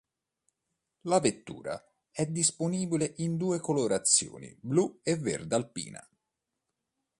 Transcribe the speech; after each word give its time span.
La 1.01 1.19
vettura 1.19 1.79
è 2.09 2.25
disponibile 2.25 3.13
in 3.17 3.37
due 3.37 3.59
colorazioni 3.59 4.57
blu 4.59 4.99
e 5.03 5.15
verde 5.15 5.53
Alpina. 5.53 6.09